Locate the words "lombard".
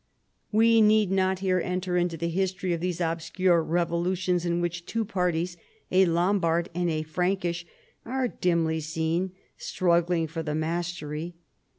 6.07-6.69